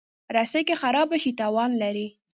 رسۍ 0.35 0.61
که 0.69 0.75
خراب 0.81 1.09
شي، 1.21 1.31
تاوان 1.39 1.71
لري. 1.81 2.07